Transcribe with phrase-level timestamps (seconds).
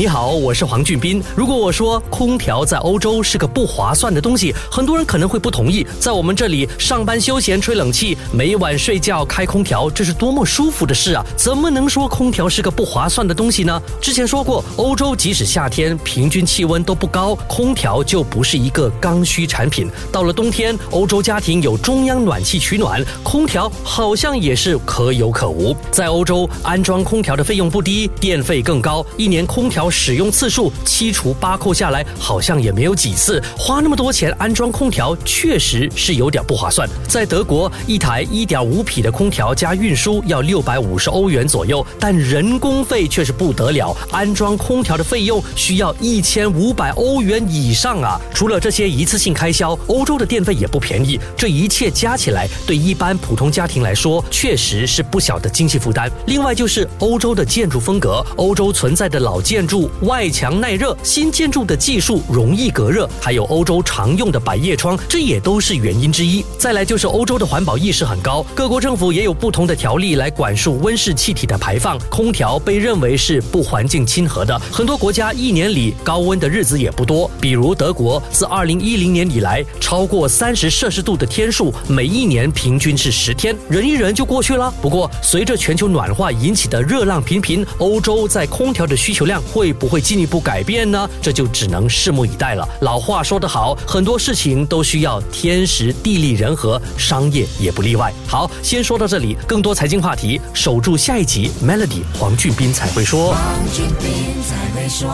[0.00, 1.22] 你好，我是黄俊斌。
[1.36, 5.86] 如果我说空调在欧洲是个不划算的东西，很多人可能会不同意。
[5.98, 11.22] 在我们这里上班休闲吹冷气，每晚睡觉开空调，这是多么舒服的事啊！
[11.36, 13.78] 怎么能说空调是个不划算的东西呢？
[14.00, 19.86] 之前说过，欧洲即使夏天平均气温都不高，空调就不是一个刚需产品。
[20.10, 25.76] 到了冬天，欧洲家庭有中央暖气取暖，空调好像也是可有可无。
[25.90, 29.89] 在欧洲安装空调的费用不低，电费更高，一年空调。
[29.90, 33.42] 使用次数七除八扣下来，好像也没有几次。
[33.56, 36.88] 花那么多钱安装空调，确实是有点不划算。
[37.08, 48.20] 在德国，一台一点五匹的空调加运输要六百五十欧元左右，但人工费却是不得了，安装空调的费用需要一千五百欧元以上啊！
[48.32, 51.18] 除了这些一次性开销，欧洲的电费也不便宜。
[51.36, 56.10] 这一切加起来，对一般普通家庭来说，确实是不小的经济负担。
[56.26, 59.79] 另外就是欧洲的建筑风格，欧洲存在的老建筑。
[60.02, 66.44] 外墙耐热，新建筑的技术容易隔热，还有欧洲常用的百叶窗，这也都是原因之一。
[66.58, 71.98] 再来就是欧洲的环保意识很高，各国政府也有不同的条例来管束温室气体的排放。
[72.08, 77.30] 空调被认为是不环境亲和的，很多国家一年里高温的日子也不多。
[77.40, 84.72] 比如德国，自二零一零年以来，超过三十摄氏度的天数，每一年平均是十天，忍一忍就过去了。
[84.80, 89.70] 不过，随着全球暖化引起的热浪频频，欧洲在空调的需求量会。
[89.80, 91.08] 不会进一步改变呢？
[91.22, 92.68] 这就只能拭目以待了。
[92.80, 98.12] 老话说得好，很多事情都需要天时地利人和，商业也不例外。
[98.26, 101.50] 好，先说到这里，更多财经话题，守住下一集。
[101.64, 103.32] Melody 黄俊斌才会说。
[103.32, 103.40] 黄
[103.74, 105.08] 俊斌才会说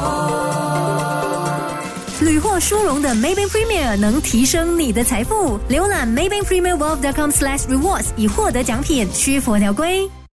[2.20, 5.60] 屡获殊荣的 Maybank Premier 能提升你的财富。
[5.68, 10.08] 浏览 Maybank Premier Wealth.com/rewards 以获得奖品，需佛条规。